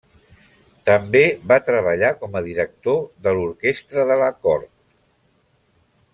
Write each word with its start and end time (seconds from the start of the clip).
També 0.89 1.21
va 1.51 1.57
treballar 1.67 2.11
com 2.23 2.39
a 2.39 2.43
director 2.47 2.97
de 3.27 3.35
l'orquestra 3.41 4.07
de 4.13 4.19
la 4.23 4.31
cort. 4.49 4.69